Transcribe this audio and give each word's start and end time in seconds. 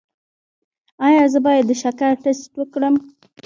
ایا 1.07 1.23
زه 1.33 1.39
باید 1.45 1.65
د 1.67 1.71
شکر 1.81 2.11
ټسټ 2.23 2.51
وکړم؟ 2.57 2.95